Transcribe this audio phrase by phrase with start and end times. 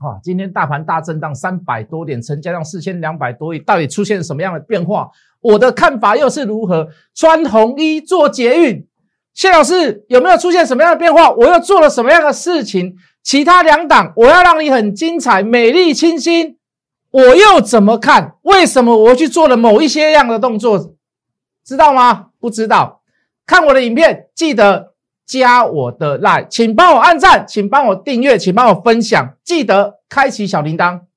[0.00, 5.10] 啊，今天大盘大震荡三百多点，成交量四千两百多亿，到底出现什么样的变化？
[5.40, 6.88] 我的看法又是如何？
[7.14, 8.86] 穿红衣做捷运，
[9.34, 11.30] 谢老师有没有出现什么样的变化？
[11.30, 12.96] 我又做了什么样的事情？
[13.22, 16.56] 其他两档我要让你很精彩、美丽、清新，
[17.10, 18.36] 我又怎么看？
[18.40, 20.94] 为什么我去做了某一些样的动作？
[21.62, 22.28] 知道吗？
[22.40, 23.02] 不知道？
[23.44, 24.89] 看我的影片，记得
[25.30, 31.09] 加我的 line，请帮我按赞，请帮我订阅，请帮我分享，记得开启小铃铛。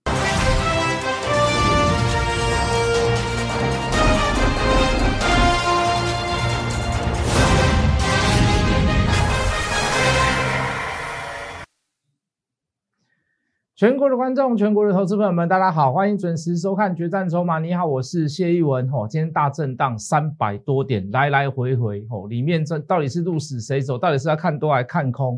[13.84, 17.58] 全国的观众，全国的投资朋友们，大家好，欢迎准时收看《决战筹码》。
[17.62, 18.90] 你好，我是谢逸文。
[18.90, 23.98] 吼，今天大震荡三百多点，来来回回，吼，里面这到底是鹿死谁手？
[23.98, 25.38] 到底是要看多还是看空？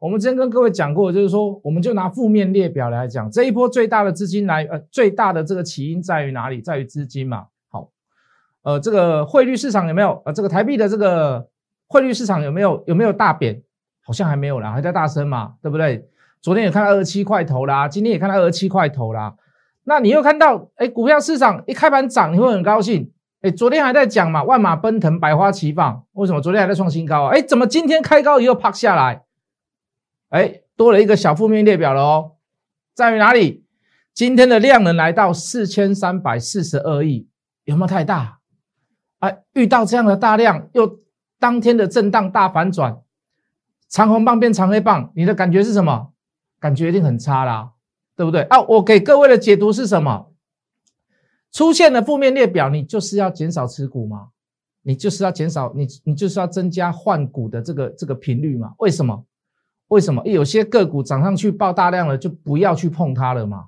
[0.00, 6.60] 我们之前跟各位讲过，就是说，我们就拿负面列表来讲，这一波最大的资金来，呃，最大的这个起因在于哪里？
[6.60, 7.46] 在于资金嘛。
[7.68, 7.88] 好，
[8.64, 10.20] 呃，这个汇率市场有没有？
[10.24, 11.46] 呃，这个台币的这个
[11.86, 12.82] 汇率市场有没有？
[12.88, 13.62] 有没有大贬？
[14.02, 16.04] 好像还没有啦，还在大升嘛，对不对？
[16.40, 19.34] 昨天也看到二十七块头啦，今天也看到二十七块头啦。
[19.84, 23.12] 那你又看到，哎，股票市场一开盘涨，你会很高兴。
[23.42, 26.04] 哎，昨天还在讲嘛，万马奔腾，百花齐放。
[26.12, 27.30] 为什么昨天还在创新高啊？
[27.32, 29.22] 哎，怎么今天开高以后啪下来？
[30.30, 32.32] 哎，多了一个小负面列表了哦，
[32.94, 33.64] 在于哪里？
[34.12, 37.28] 今天的量能来到四千三百四十二亿，
[37.64, 38.38] 有没有太大？
[39.18, 40.98] 哎，遇到这样的大量，又
[41.38, 42.98] 当天的震荡大反转，
[43.88, 46.12] 长红棒变长黑棒，你的感觉是什么？
[46.66, 47.70] 感觉一定很差啦，
[48.16, 48.60] 对不对啊？
[48.62, 50.32] 我给各位的解读是什么？
[51.52, 54.30] 出现了负面列表，你就是要减少持股吗？
[54.82, 58.72] 你就是要减少你，你就是要增加换股的这个这个频率嘛？
[58.78, 59.24] 为什么？
[59.86, 60.20] 为什么？
[60.26, 63.66] 有些个股涨上去爆大量了，就不要去碰它了嘛？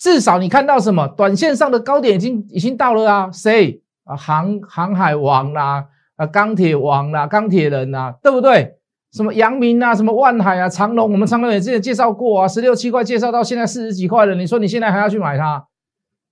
[0.00, 1.06] 至少你看到什么？
[1.06, 3.30] 短线上的高点已经已经到了啊？
[3.30, 4.16] 谁啊？
[4.16, 8.80] 航航海王啦，啊钢铁王啦，钢铁人啦，对不对？
[9.12, 14.34] 什么阳明啊，什么万海啊，长隆，我们长隆也之前介绍过啊，十六七块介绍到现在四十几块了。
[14.34, 15.66] 你说你现在还要去买它？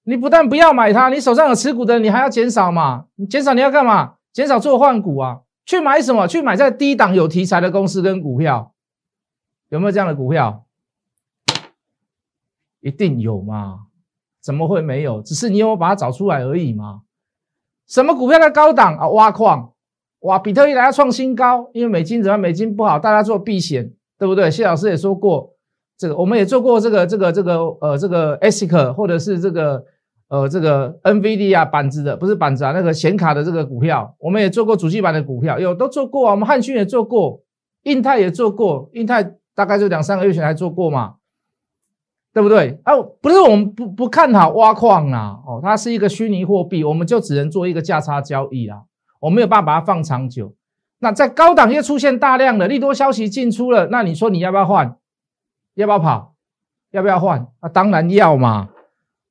[0.04, 3.04] 你不但不要买它，你手上有持股的，你还要减少嘛？
[3.16, 4.14] 你减少你要干嘛？
[4.32, 5.40] 减少做换股啊？
[5.66, 6.26] 去买什么？
[6.26, 8.72] 去买在低档有题材的公司跟股票，
[9.68, 10.64] 有没有这样的股票？
[12.80, 13.80] 一定有嘛？
[14.42, 15.20] 怎么会没有？
[15.20, 17.02] 只是你有没有把它找出来而已嘛？
[17.86, 19.06] 什么股票在高档啊？
[19.08, 19.74] 挖矿。
[20.20, 24.50] 哇，比特币来要创新高，因为美金怎么美金不好，大家做避险，对不对？
[24.50, 25.54] 谢老师也说过，
[25.96, 29.82] 这个我们也做过这个这个这个呃这个 ASIC 或者是这个
[30.28, 36.32] 呃这个 NVD 啊板子的，不是板子啊，那个显卡的这个股票，我们也做过主机板的股票，有都做过啊。
[36.32, 37.42] 我们汉讯也做过，
[37.84, 41.14] 印泰也做过，印泰大概就两三个月前还做过嘛，
[42.34, 42.78] 对不对？
[42.84, 42.92] 啊，
[43.22, 48.82] 不是我们不不看好挖矿啊，哦，它是一个虚拟货币，我们就只能做一个价差交易啊。
[49.20, 50.54] 我没有办法把它放长久，
[50.98, 54.96] 那在高档又出现大量的利多消息进出了，那你说你要不要换？
[55.74, 56.34] 要不要跑？
[56.90, 57.46] 要不要换？
[57.60, 58.68] 啊，当然要嘛，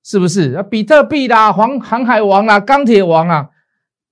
[0.03, 0.53] 是不是？
[0.53, 3.49] 啊，比特币啦，黄航海王啊，钢铁王啊，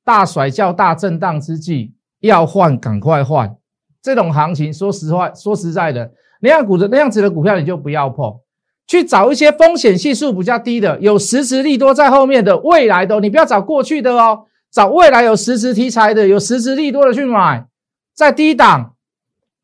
[0.04, 3.56] 大甩叫大震荡之际，要换赶快换。
[4.02, 6.12] 这种行情，说实话，说实在的，
[6.42, 8.40] 那样股的那样子的股票你就不要碰，
[8.86, 14.46] 去找一些风险系数比较低的，有实质利多在后面的未来的，你不要找过去的哦。
[14.72, 17.66] 找未来有实质题材的、有实质利多的去买，
[18.14, 18.94] 在低档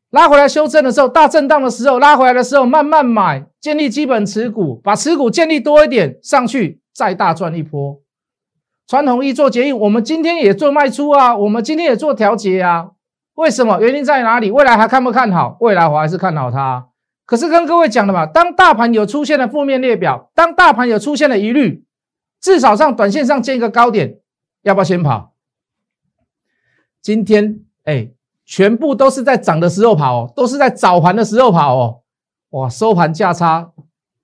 [0.10, 8.00] 拉回来修正的时候，大震荡的时候拉回来的时候慢慢买，建立基本持股，把持股建立多一点，上去再大赚一波。
[8.88, 12.90] 传统一做结印，我们今天也做卖出啊，我们今天也做调节啊。
[13.36, 13.80] 为什么？
[13.82, 14.52] 原因在哪里？
[14.52, 15.58] 未来还看不看好？
[15.62, 16.86] 未来我还是看好它。
[17.26, 21.84] 可是跟各位讲了嘛，当大盘有出现了负面列表，当大盘有出现了疑虑，
[22.42, 24.18] 至少上短线上建一个高点。
[24.64, 25.34] 要不要先跑？
[27.02, 28.12] 今天哎，
[28.46, 32.02] 全部都是在涨的时候跑哦，都是在早盘的时候跑哦。
[32.52, 33.72] 哇，收盘价差，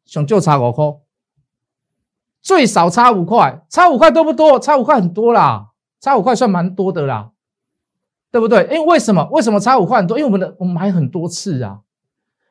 [0.05, 0.85] 想就差五块，
[2.41, 4.59] 最少差五块，差五块多不多？
[4.59, 7.31] 差五块很多啦，差五块算蛮多的啦，
[8.31, 8.63] 对不对？
[8.71, 9.27] 因为为什么？
[9.31, 10.17] 为什么差五块很多？
[10.17, 11.81] 因为我们的我们买很多次啊，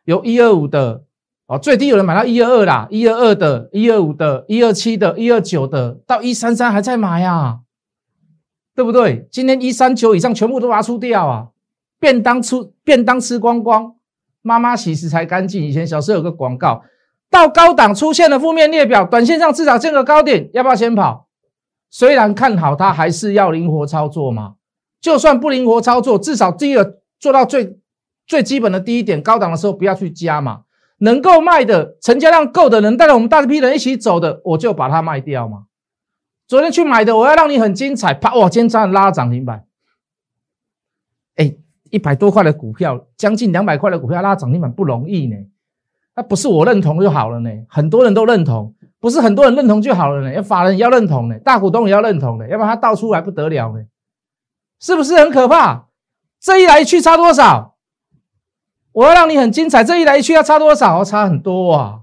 [0.05, 1.05] 有一二五的
[1.47, 7.61] 哦，最低有人买到一二二啦，一二二的，一二五的，一二七的，一二九的，到一三三还在买呀。
[8.79, 9.27] 对不对？
[9.33, 11.49] 今天一三九以上全部都拿出掉啊！
[11.99, 13.97] 便当出便当吃光光，
[14.41, 15.65] 妈妈洗食才干净。
[15.65, 16.85] 以前小时候有个广告，
[17.29, 21.27] 到高档出现了负面列表，短线上至少见个高点，要不要先跑？
[21.91, 24.55] 虽然看好它，还是要灵活操作嘛。
[25.01, 27.81] 就算不灵活操作，至少第一个做到最
[28.29, 30.61] 最基本的第一点，高档的时候不要去加嘛。
[30.99, 35.65] 能够卖的，成交量够的，能带着我们大批人一起走的，我就把它卖掉嘛。
[36.49, 39.67] 昨天去买的，我要让你很精彩，啪哇，今天这样拉涨停板，
[41.37, 41.55] 哎，
[41.91, 45.37] 一百多块的股票，将近两百块的股票拉涨停板不容易呢。
[46.17, 53.85] 那不是我认同就好了呢，很多人都认同，不是很多人认同就好了呢，要法人也要认同呢，大股东也要认同呢，要不然他倒出来不得了呢，
[54.81, 55.89] 是不是很可怕？
[56.41, 57.77] 这一来一去差多少？
[58.93, 61.05] 我要让你很精彩，这一来一去要差多少？
[61.05, 62.01] 差很多啊！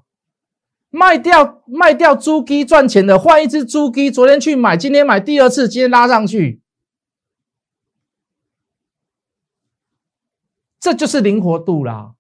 [0.96, 4.10] 卖掉卖掉猪鸡赚钱的，换一只猪鸡。
[4.10, 6.62] 昨天去买，今天买第二次，今天拉上去，
[10.80, 12.14] 这就是灵活度啦！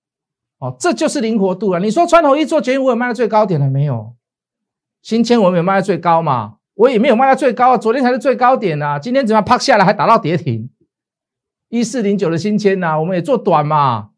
[0.57, 1.80] 哦，这就是灵活度了。
[1.80, 4.13] 你说穿头一做决定，我有卖到最高点了没有？
[5.01, 6.57] 新千我没有卖到最高嘛？
[6.74, 7.77] 我也没有卖到最高啊！
[7.77, 9.00] 昨天才是最高点啊！
[9.00, 10.69] 今天怎么啪下来还打到跌停？
[11.69, 14.10] 一四零九的新千呐，我们也做短嘛，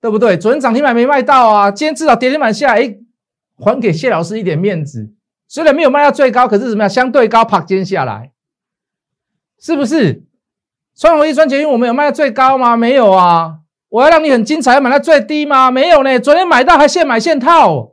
[0.00, 0.38] 对不对？
[0.38, 2.98] 昨天涨停板没卖到啊，今天至少跌停板下来，
[3.56, 5.12] 还给谢老师一点面子。
[5.48, 6.90] 虽然没有卖到最高，可是怎么样？
[6.90, 8.32] 相对高，啪接下来，
[9.58, 10.24] 是不是？
[10.94, 12.76] 双红一双捷运，我们有卖到最高吗？
[12.76, 13.60] 没有啊。
[13.88, 15.70] 我要让你很精彩，买到最低吗？
[15.70, 16.18] 没有呢。
[16.18, 17.92] 昨天买到还现买现套，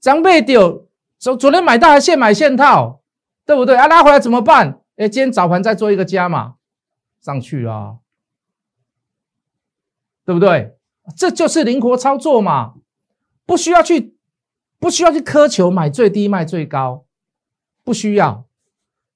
[0.00, 0.88] 张贝丢
[1.18, 3.02] 昨昨天买到还现买现套，
[3.44, 3.76] 对不对？
[3.76, 4.80] 啊，拉回来怎么办？
[4.96, 6.54] 哎，今天早盘再做一个加码。
[7.20, 7.96] 上去啊，
[10.24, 10.78] 对不对？
[11.14, 12.74] 这就是灵活操作嘛，
[13.44, 14.16] 不需要去，
[14.80, 17.04] 不需要去苛求买最低卖最高，
[17.84, 18.46] 不需要。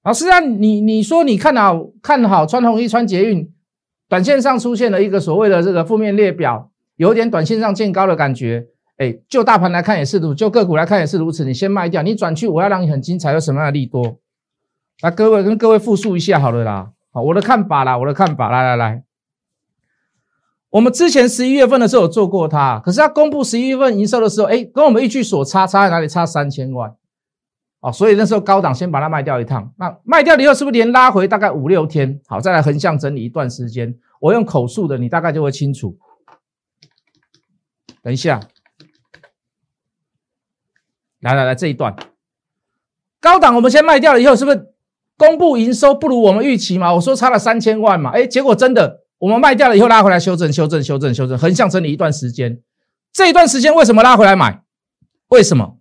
[0.05, 3.51] 老师啊，你你说你看好看好穿红衣穿捷运，
[4.09, 8.67] 短线上出现了一个所谓的这个负面列表，有点短线上见高的感觉。
[8.99, 11.45] 哎，就大盘来看也是如，就个股来看也是如此。
[11.45, 14.19] 你先卖掉，你转去，我要让你很精彩，有什么样的利多？
[15.03, 16.91] 那各位跟各位复述一下好了啦。
[17.11, 19.03] 好，我的看法啦，我的看法，来来来，
[20.75, 26.09] 我们之前十一月份的时候有做过它，可是它公布十一月份营收的时候，哎，跟我们预期所差差在哪里？
[26.09, 26.93] 差三千万，
[27.79, 32.21] 哦，所以那时候高档先把它卖掉一趟，那卖掉了以后是不是连拉回大概五六天？
[32.27, 35.97] 好，再来横向整理一段时间，我用口述的，你大概就会清楚。
[38.03, 38.41] 等一下，
[41.21, 41.95] 来来来，这一段
[43.21, 44.75] 高档我们先卖掉了以后，是不是？
[45.17, 46.93] 公布营收不如我们预期嘛？
[46.93, 52.61] 我说差了三千万嘛，哎，结果真的我们卖掉了以后拉回来修正、修正、修正、修正，横向整理一段时间。
[53.13, 54.63] 这一段时间为什么拉回来买？
[55.29, 55.79] 为什么？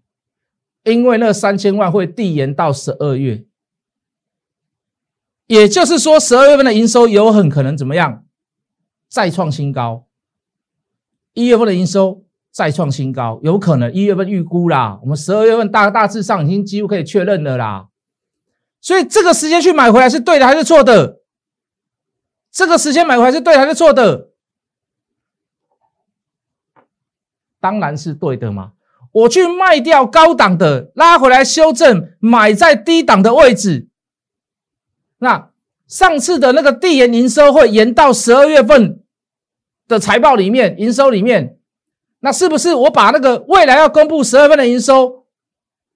[0.84, 3.46] 因为那三千万会递延到十二月，
[5.48, 8.26] 也就是说十二月份的营收有很可能怎么样？
[9.10, 10.08] 再创新高。
[11.34, 17.88] 一月份的营收再创新高，有可能一月份预估啦，我们十二月份大大致上已经几乎可以确认了啦。
[18.80, 21.23] 所以这个时间去买回来是对的还是错的？
[22.54, 24.30] 这个时间买回来是对还是错的？
[27.60, 28.74] 当然是对的嘛！
[29.12, 33.88] 我去卖掉高档的，拉回来修正，买在低档的位置。
[35.18, 35.50] 那
[35.88, 39.04] 上次的那个递延营收会延到十二月份
[39.88, 41.58] 的财报里面，营收里面，
[42.20, 45.26] 那是不是我把那个未来要公布十二份的营收？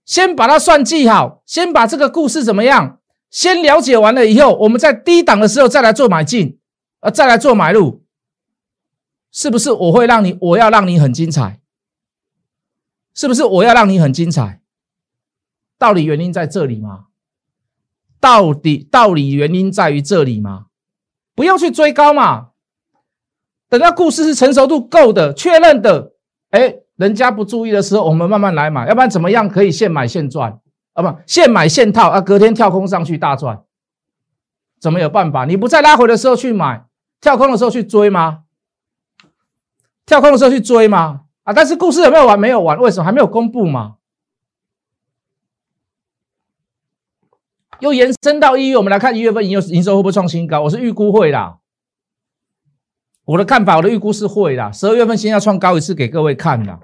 [0.05, 2.99] 先把它算计好，先把这个故事怎么样？
[3.29, 6.59] 先了解完了以后，我们在低档的时候再来做买进，
[7.01, 8.03] 呃，再来做买入，
[9.31, 9.71] 是不是？
[9.71, 11.59] 我会让你，我要让你很精彩，
[13.13, 13.43] 是不是？
[13.43, 14.61] 我要让你很精彩，
[15.77, 17.05] 道理原因在这里吗？
[18.19, 20.67] 到底道理原因在于这里吗？
[21.35, 22.49] 不要去追高嘛，
[23.69, 26.13] 等到故事是成熟度够的、确认的，
[26.51, 26.79] 哎。
[26.97, 30.59] 人家不注意的时候，我们慢慢来买，要不然怎么样可以现买现赚
[30.97, 31.11] 啊？
[31.11, 33.63] 不，现买现套啊，隔天跳空上去大赚，
[34.79, 35.45] 怎么有办法？
[35.45, 36.85] 你不在拉回的时候去买，
[37.21, 38.43] 跳空的时候去追吗？
[40.05, 41.21] 跳空的时候去追吗？
[41.43, 41.53] 啊！
[41.53, 42.39] 但是故事有没有完？
[42.39, 43.97] 没有完，为什么还没有公布嘛？
[47.79, 50.61] 又延伸到一月，我们来看一月份营营收会不会创新高？
[50.61, 51.59] 我是预估会啦。
[53.25, 54.73] 我的看法，我的预估是会的。
[54.73, 56.79] 十二月份先要创高一次给各位看的，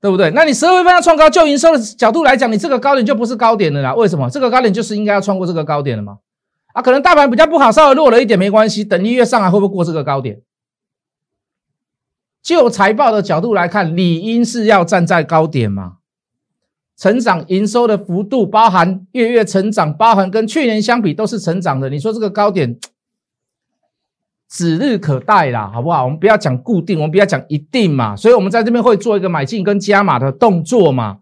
[0.00, 0.30] 对不对？
[0.30, 3.94] 那你十二月份要创高，就营收的角度来讲，你这个高点就不是高点了啦。
[3.94, 4.30] 为什么？
[4.30, 6.18] 这个高点就是应该要穿过这个高点了嘛？
[6.72, 8.82] 啊，可能大盘比较不好，稍微弱了一点没关系。
[8.82, 10.40] 等一月上来会不会过这个高点？
[12.42, 15.98] 就财报的角度来看，理应是要站在高点嘛。
[16.96, 21.90] 成长营收的幅度，包含月月成长，包含跟去年相比都是成长的。
[21.90, 22.78] 你说这个高点？
[24.50, 26.04] 指日可待啦，好不好？
[26.04, 28.16] 我们不要讲固定，我们不要讲一定嘛。
[28.16, 31.20] 所以，我们在这边会做一个买进跟加码的动作嘛，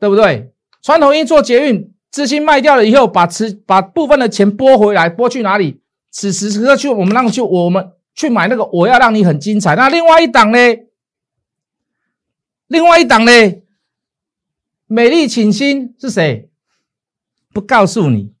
[0.00, 0.50] 对不对？
[0.82, 5.82] 传统一做捷运，资金卖掉了以后，把持把部分的钱拨回来，拨去哪里？
[6.10, 9.76] 此时此刻去，我们让去我们去买那个，我要让你很精彩。
[9.76, 10.58] 那另外一档呢？
[12.68, 13.32] 另外一档呢？
[14.86, 16.48] 美丽请心是谁？
[17.52, 18.32] 不告诉你。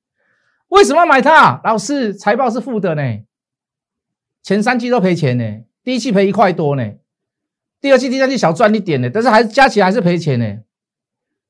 [0.68, 1.60] 为什么买它？
[1.64, 3.02] 老师，财报是负的呢，
[4.44, 6.84] 前三季都赔钱呢，第一季赔一块多呢，
[7.80, 10.58] 第二季、第三季小赚一点呢，但是还是加起来还是赔钱呢。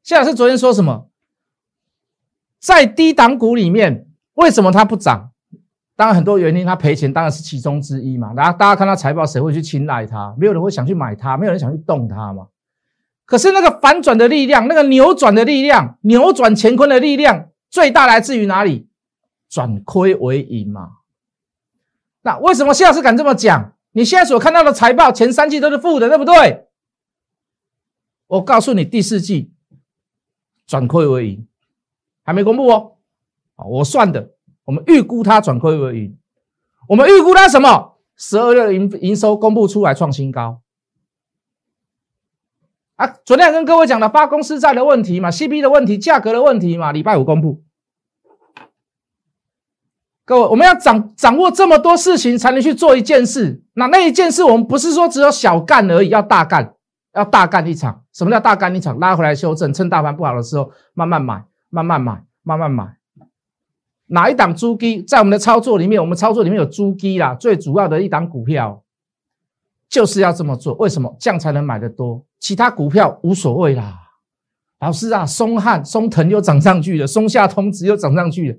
[0.05, 1.09] 谢老师昨天说什么？
[2.61, 5.33] 在低档股里面，为什么它不涨？
[5.97, 8.33] 当然很多原因，它赔钱当然是其中之一嘛。
[8.37, 10.35] 然后大家看到财报，谁会去青睐它？
[10.39, 12.47] 没有人会想去买它，没有人想去动它嘛。
[13.27, 18.87] 可是那个反转的力量，那个扭转的力量，扭转乾坤的力量，最大来自于哪里？
[19.49, 20.91] 转亏为盈嘛。
[22.25, 23.75] 那为什么谢老师敢这么讲？
[23.93, 26.67] 你现在所看到的财报前三季都是负的，对不对？
[28.27, 29.53] 我告诉你，第四季
[30.67, 31.47] 转亏为盈，
[32.25, 32.97] 还没公布哦。
[33.57, 34.31] 好，我算的，
[34.65, 36.19] 我们预估它转亏为盈。
[36.89, 37.99] 我们预估它什么？
[38.17, 40.63] 十二月营营收公布出来创新高。
[42.97, 47.64] 啊，昨天跟各位讲了发公司债的问题嘛，CP 的问题，价格的问题嘛，礼拜五公布。
[50.27, 53.63] 各位，我们要掌掌握这么多事情，才能去做一件事。
[53.75, 56.75] 那那一件事，我们不是说只有小干而已，要大干，
[57.15, 58.03] 要大干一场。
[58.13, 58.99] 什么叫大干一场？
[58.99, 62.97] 拉回来修正，趁大盘不好的时候，慢慢买，慢慢买，慢慢买。
[64.07, 66.01] 哪一档猪基在我们的操作里面？
[66.01, 68.83] 我们操作里面有猪基啦，最主要的一档股票
[69.91, 70.73] 就是要这么做。
[70.75, 71.15] 为什么？
[71.21, 72.25] 这样才能买得多。
[72.39, 74.01] 其他股票无所谓啦。
[74.81, 78.59] 老师啊，松汉、松藤又涨上去了，松下通知又涨上去了，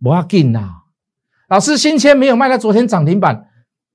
[0.00, 0.79] 不要紧呐。
[1.50, 3.48] 老师新签没有卖到昨天涨停板，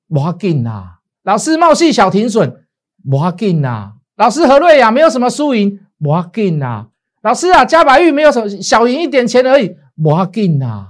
[0.10, 0.98] 不要紧呐。
[1.24, 2.66] 老师茂系小停损，
[3.10, 3.94] 不要紧呐。
[4.18, 6.88] 老师何瑞雅没有什么输赢，不要紧呐。
[7.22, 10.88] 老师啊，加白玉没有什么小赢一点钱而已，不要紧呐。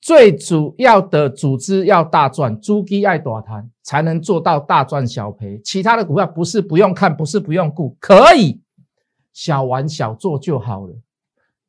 [0.00, 5.60] 最主要的组织要大赚，猪鸡爱大谈，才能做到大赚小赔。
[5.64, 8.60] 其他的股票不是不用看，不是不用顾，可以
[9.32, 10.94] 小玩小做就好了。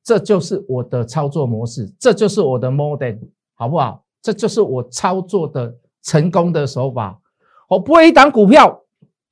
[0.04, 3.16] 这就是我的操作模式，这就是我的 model。
[3.58, 4.04] 好不好？
[4.22, 7.20] 这就是我操作的成功的手法。
[7.68, 8.84] 我不会一档股票、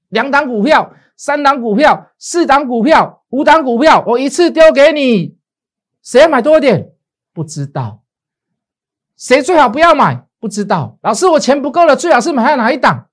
[0.09, 5.37] 两档股票、三档股票、四档股票、五档股票，我一次丢给你。
[6.01, 6.91] 谁要买多一点？
[7.33, 8.01] 不知道。
[9.17, 10.25] 谁最好不要买？
[10.39, 10.97] 不知道。
[11.01, 13.07] 老师，我钱不够了，最好是买哪一档？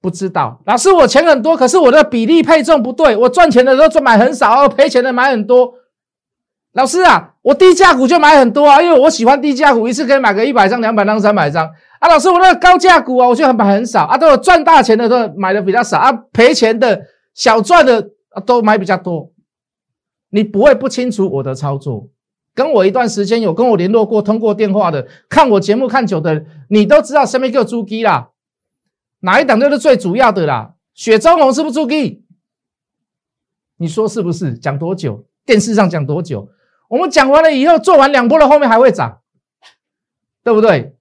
[0.00, 0.60] 不知道。
[0.66, 5.74] 老师，我钱很多，可是我的比例配重不对，我赚钱的时候就买很少，赔钱的买很多。
[6.72, 11.68] 老师啊，我低价股就买很多啊，因为我喜欢低价股，一次可以买个一百张、两百张、三百张
[11.98, 12.08] 啊。
[12.08, 17.02] 老师，我那个高价股啊，我就买很少啊，都有赚大钱的都买的比较少啊，赔钱的
[17.34, 18.10] 小赚的
[18.46, 19.32] 都买比较多。
[20.30, 22.08] 你不会不清楚我的操作，
[22.54, 28.30] 跟我一段时间有跟我联络过、通过电话的，看我节目看久的，你都知道什么叫猪鸡啦，
[29.20, 30.74] 哪一档就是最主要的啦。
[30.94, 32.24] 雪中红是不是猪鸡？
[33.78, 34.56] 你说是不是？
[34.56, 35.24] 讲多久？
[35.44, 36.48] 电视上讲多久？
[36.92, 39.22] 我们讲完了以后，做完两波了，后面还会涨，
[40.44, 40.94] 对不对？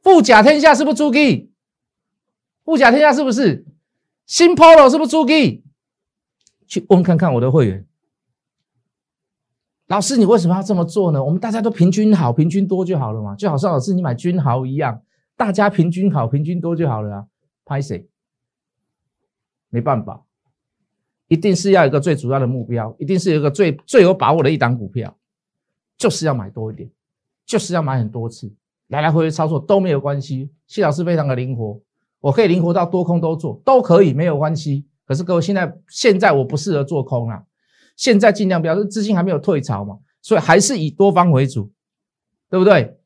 [0.00, 1.52] 富甲天下是不是猪鸡？
[2.64, 3.66] 富甲天下是不是
[4.24, 5.64] 新 Polo 是不是猪鸡？
[6.68, 7.84] 去问看看我的会员，
[9.88, 11.24] 老师，你为什么要这么做呢？
[11.24, 15.02] 我们大家都平均好，平均多就好了嘛，就好像老师你买均豪一样，
[15.36, 17.26] 大家平均好，平均多就好了啊。
[17.64, 18.08] 拍谁？
[19.70, 20.24] 没办法。
[21.28, 25.16] 一定是要一个最主要的目标，一定是有一个最最有把握的一档股票，
[25.96, 26.90] 就是要买多一点，
[27.46, 28.52] 就是要买很多次，
[28.88, 30.50] 来来回回操作都没有关系。
[30.66, 31.80] 谢老师非常的灵活，
[32.20, 34.84] 我可以灵活到多空都做，都可以没有关系。
[35.06, 37.42] 可是各位现在现在我不适合做空啊，
[37.96, 41.70] 现在尽量表示资金还没有退潮嘛，所以还是以多方为主，
[42.48, 42.96] 对不对？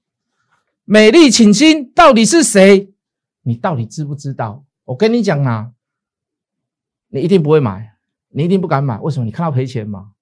[0.85, 2.91] 美丽请心到底是谁？
[3.43, 4.65] 你到底知不知道？
[4.85, 5.73] 我跟你讲啊，
[7.09, 7.95] 你一定不会买。
[8.31, 9.25] 你一定不敢买，为什么？
[9.25, 10.13] 你看到赔钱吗？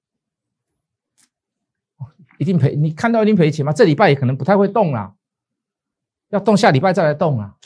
[2.39, 3.73] 一定赔，你看到一定赔钱吗？
[3.73, 5.15] 这礼拜也可能不太会动啦，
[6.29, 7.57] 要动下礼拜再来动啊。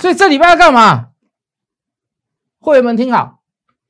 [0.00, 1.10] 所以这礼拜要干嘛？
[2.60, 3.42] 会员们听好，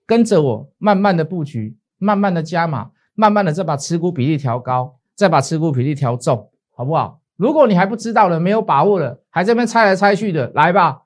[0.06, 7.20] 跟着我慢慢的布局，慢慢的加码，慢慢的再把持股比例调高，再把持股比例调重，好不好？
[7.36, 11.02] 如果你还不知道的，没有把握的，还在那边猜来猜去的，来吧，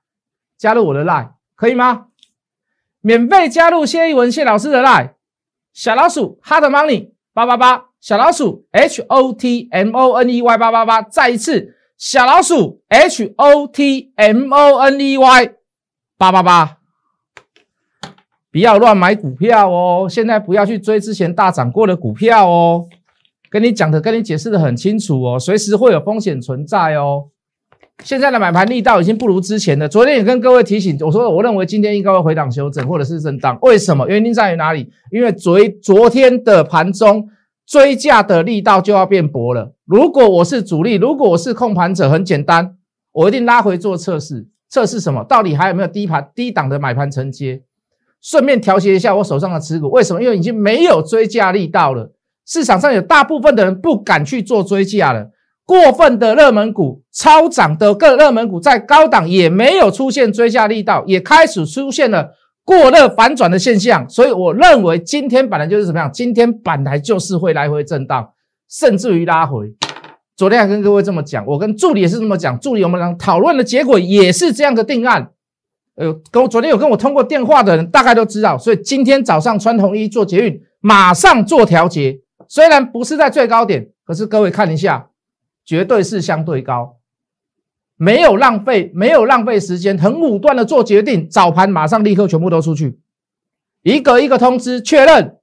[0.57, 2.08] 加入我的 line，可以吗？
[3.01, 5.13] 免费加入谢一文谢老师的 line，
[5.73, 14.13] 小老鼠 hot money 八八八，小老鼠 h o t m o n e y 八八八，再一次小老鼠 h o t
[14.17, 15.51] m o n e y
[16.17, 16.79] 八八八，
[18.51, 22.89] 不要乱买股票哦，现在不要去追之前大涨过的股票哦，
[23.49, 27.29] 跟你讲的，跟你解释的很清楚哦，随时会有风险存在哦。
[28.05, 29.89] 现在的买盘力道已经不如之前了。
[29.89, 33.59] 昨天也跟各位提醒，我说我认为今天应该会回档修正或者是震荡。
[33.63, 34.09] 为什么？
[34.09, 34.89] 原因在于哪里？
[35.11, 37.29] 因为昨昨天的盘中
[37.67, 39.75] 追价的力道就要变薄了。
[39.85, 42.77] 如果我是主力，如果我是控盘者，很简单，
[43.13, 44.47] 我一定拉回做测试。
[44.71, 45.25] 测试什么？
[45.25, 47.63] 到底还有没有低盘低档的买盘承接？
[48.21, 49.91] 顺便调节一下我手上的持股。
[49.91, 50.23] 为什么？
[50.23, 52.13] 因为已经没有追价力道了。
[52.47, 55.31] 市场上有大部分的人不敢去做追价了。
[55.69, 62.31] 过分的热门股、超涨的各热门股，在高档也没有出现追加力道，也开始出现了
[62.65, 64.09] 过热反转的现象。
[64.09, 66.11] 所以我认为今天本来就是怎么样？
[66.11, 68.31] 今天本来就是会来回震荡，
[68.71, 69.75] 甚至于拉回。
[70.39, 72.59] 昨天还跟各位这么讲，我跟助理也是这么讲。
[72.59, 75.33] 助理我们俩讨论的结果也是这样的定案。
[75.97, 78.57] 呃，跟昨天有跟我通过电话的人大概都知道。
[78.57, 82.21] 所以今天早上穿红衣做捷运，马上做调节。
[82.49, 85.08] 虽然不是在最高点，可是各位看一下。
[85.69, 86.97] 绝对是相对高，
[87.99, 92.99] 没有浪费，没有浪费时间，很武断的做决定，早盘马上立刻全部都出去，
[93.83, 95.37] 一个一个通知确认，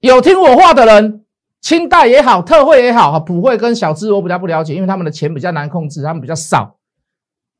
[0.00, 1.22] 有听我话的人，
[1.60, 6.78] 清代也好，特惠也好，普惠跟小资我比较不了解，因为他们的钱比较难控制，他们比较少，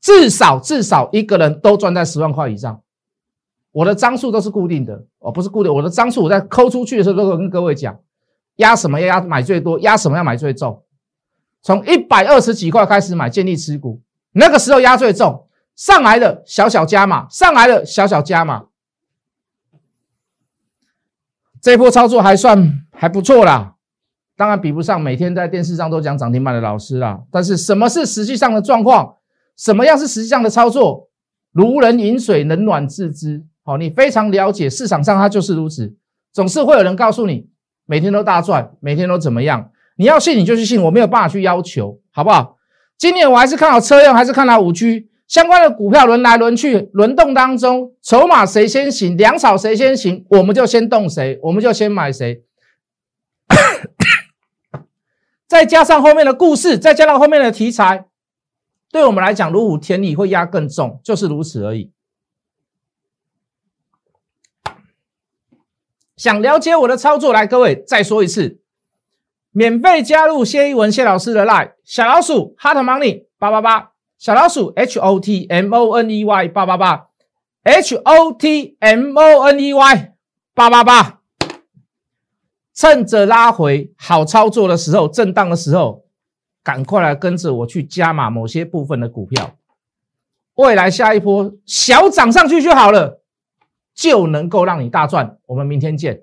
[0.01, 2.81] 至少至少一个人都赚在十万块以上，
[3.71, 8.01] 我的张数都是固定的，哦，不是固定，我的张数我在抠出去的时候都会跟各位讲，
[8.57, 10.83] 压什么要压买最多，压什么要买最重。
[11.63, 14.03] 从一百二十几块开始买建立持股，
[14.33, 18.65] 那个时候压最重，上来的小小加码，上来的小小加码，
[21.61, 23.77] 这波操作还算还不错啦。
[24.37, 27.23] 当然比不上每天在电视上都讲涨停板的老师啦。
[27.31, 29.17] 但是什么是实际上的状况？
[29.57, 31.11] 什么样是实际上的操作？
[31.53, 33.45] 如人饮水，冷暖自知。
[33.63, 35.95] 好，你非常了解市场上它就是如此，
[36.33, 37.49] 总是会有人告诉你
[37.87, 39.71] 每天都大赚，每天都怎么样。
[39.97, 42.59] 你要信你就去信，我没有办法去要求，好不好？
[42.97, 52.45] 今年我还是看好车用，还是看好五 G 相关的股票轮来轮去，轮动当中，筹码谁先行，粮草谁先行，我们就先动谁，我们就先买谁。
[55.49, 58.07] 再加上后面的故事，再加上后面的题材，
[58.91, 61.91] 对我们来讲如虎添翼，会压更重，就是如此而已。
[66.17, 68.62] 想了解我的操作，来，各位再说一次。
[69.53, 77.09] 免费加入谢一文谢老师的 Line 小老鼠 Hot Money 八八八小老鼠 H O T M O N E Y 八八八
[77.63, 80.13] H O T M O N E Y
[80.55, 81.21] 八八八，
[82.75, 86.05] 趁着拉回好操作的时候，震荡的时候，
[86.63, 89.57] 赶快来跟着我去加码某些部分的股票，
[90.55, 93.23] 未来下一波小涨上去就好了，
[93.95, 95.39] 就能够让你大赚。
[95.47, 96.23] 我们明天见。